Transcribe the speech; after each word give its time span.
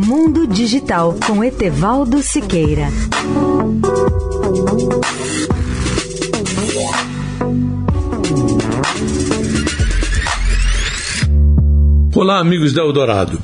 Mundo 0.00 0.46
Digital 0.46 1.18
com 1.26 1.42
Etevaldo 1.42 2.22
Siqueira. 2.22 2.86
Olá, 12.14 12.38
amigos 12.38 12.72
da 12.72 12.82
Eldorado. 12.82 13.40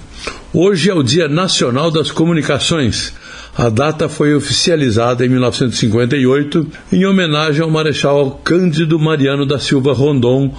Hoje 0.53 0.90
é 0.90 0.95
o 0.95 1.03
Dia 1.03 1.27
Nacional 1.27 1.90
das 1.90 2.13
Comunicações. 2.13 3.13
A 3.59 3.69
data 3.69 4.09
foi 4.09 4.33
oficializada 4.33 5.27
em 5.27 5.29
1958 5.29 6.69
em 6.93 7.05
homenagem 7.05 7.63
ao 7.63 7.71
Marechal 7.71 8.41
Cândido 8.45 8.97
Mariano 8.97 9.45
da 9.45 9.59
Silva 9.59 9.93
Rondon, 9.93 10.55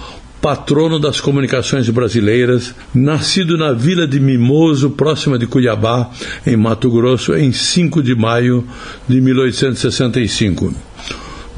patrono 0.46 1.00
das 1.00 1.20
comunicações 1.20 1.90
brasileiras, 1.90 2.72
nascido 2.94 3.58
na 3.58 3.72
vila 3.72 4.06
de 4.06 4.20
Mimoso, 4.20 4.90
próxima 4.90 5.36
de 5.36 5.44
Cuiabá, 5.44 6.08
em 6.46 6.56
Mato 6.56 6.88
Grosso, 6.88 7.34
em 7.34 7.50
5 7.50 8.00
de 8.00 8.14
maio 8.14 8.64
de 9.08 9.20
1865. 9.20 10.72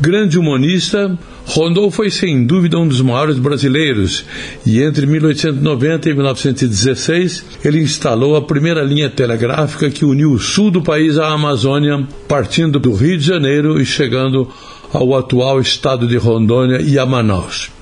Grande 0.01 0.38
humanista, 0.38 1.19
Rondon 1.45 1.91
foi 1.91 2.10
sem 2.10 2.46
dúvida 2.46 2.79
um 2.79 2.88
dos 2.88 3.02
maiores 3.02 3.37
brasileiros 3.37 4.24
e 4.65 4.80
entre 4.80 5.05
1890 5.05 6.09
e 6.09 6.15
1916 6.15 7.45
ele 7.62 7.82
instalou 7.82 8.37
a 8.37 8.43
primeira 8.43 8.82
linha 8.82 9.10
telegráfica 9.10 9.91
que 9.91 10.07
uniu 10.07 10.32
o 10.32 10.38
sul 10.38 10.70
do 10.70 10.80
país 10.80 11.18
à 11.18 11.29
Amazônia, 11.29 12.09
partindo 12.27 12.79
do 12.79 12.95
Rio 12.95 13.18
de 13.18 13.24
Janeiro 13.27 13.79
e 13.79 13.84
chegando 13.84 14.48
ao 14.95 15.15
atual 15.15 15.60
estado 15.60 16.09
de 16.09 16.16
Rondônia 16.16 16.80
e 16.80 16.98
a 16.98 17.05
Manaus. 17.05 17.77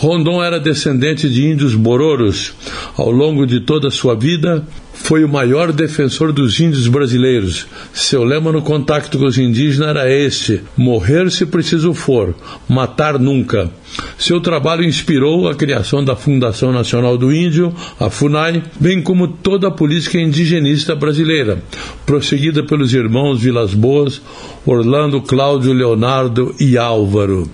Rondon 0.00 0.42
era 0.42 0.58
descendente 0.58 1.28
de 1.28 1.46
índios 1.46 1.74
bororos. 1.74 2.54
Ao 2.96 3.10
longo 3.10 3.46
de 3.46 3.60
toda 3.60 3.90
sua 3.90 4.14
vida, 4.14 4.66
foi 4.94 5.22
o 5.22 5.28
maior 5.28 5.72
defensor 5.72 6.32
dos 6.32 6.58
índios 6.58 6.88
brasileiros. 6.88 7.66
Seu 7.92 8.24
lema 8.24 8.50
no 8.50 8.62
contato 8.62 9.18
com 9.18 9.26
os 9.26 9.36
indígenas 9.36 9.90
era 9.90 10.10
este: 10.10 10.62
morrer 10.74 11.30
se 11.30 11.44
preciso 11.44 11.92
for, 11.92 12.34
matar 12.66 13.18
nunca. 13.18 13.70
Seu 14.16 14.40
trabalho 14.40 14.84
inspirou 14.84 15.46
a 15.46 15.54
criação 15.54 16.02
da 16.02 16.16
Fundação 16.16 16.72
Nacional 16.72 17.18
do 17.18 17.30
Índio, 17.30 17.74
a 17.98 18.08
FUNAI, 18.08 18.62
bem 18.80 19.02
como 19.02 19.28
toda 19.28 19.68
a 19.68 19.70
política 19.70 20.18
indigenista 20.18 20.96
brasileira, 20.96 21.62
prosseguida 22.06 22.62
pelos 22.62 22.94
irmãos 22.94 23.42
Vilas 23.42 23.74
Boas, 23.74 24.22
Orlando, 24.64 25.20
Cláudio, 25.20 25.74
Leonardo 25.74 26.54
e 26.58 26.78
Álvaro. 26.78 27.50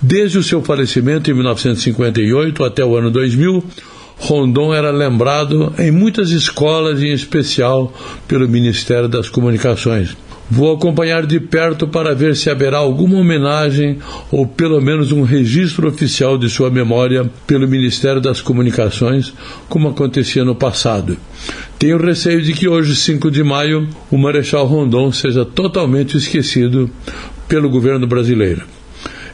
Desde 0.00 0.38
o 0.38 0.42
seu 0.44 0.62
falecimento 0.62 1.28
em 1.28 1.34
1958 1.34 2.64
até 2.64 2.84
o 2.84 2.96
ano 2.96 3.10
2000, 3.10 3.64
Rondon 4.16 4.72
era 4.72 4.92
lembrado 4.92 5.72
em 5.76 5.90
muitas 5.90 6.30
escolas, 6.30 7.02
em 7.02 7.12
especial 7.12 7.92
pelo 8.28 8.48
Ministério 8.48 9.08
das 9.08 9.28
Comunicações. 9.28 10.16
Vou 10.48 10.72
acompanhar 10.72 11.26
de 11.26 11.40
perto 11.40 11.88
para 11.88 12.14
ver 12.14 12.36
se 12.36 12.48
haverá 12.48 12.78
alguma 12.78 13.18
homenagem 13.18 13.98
ou 14.30 14.46
pelo 14.46 14.80
menos 14.80 15.10
um 15.10 15.22
registro 15.22 15.88
oficial 15.88 16.38
de 16.38 16.48
sua 16.48 16.70
memória 16.70 17.28
pelo 17.44 17.68
Ministério 17.68 18.20
das 18.20 18.40
Comunicações, 18.40 19.34
como 19.68 19.88
acontecia 19.88 20.44
no 20.44 20.54
passado. 20.54 21.18
Tenho 21.76 21.98
receio 21.98 22.40
de 22.40 22.52
que 22.52 22.68
hoje, 22.68 22.94
5 22.94 23.30
de 23.32 23.42
maio, 23.42 23.88
o 24.10 24.16
Marechal 24.16 24.64
Rondon 24.64 25.10
seja 25.10 25.44
totalmente 25.44 26.16
esquecido 26.16 26.88
pelo 27.48 27.68
governo 27.68 28.06
brasileiro. 28.06 28.77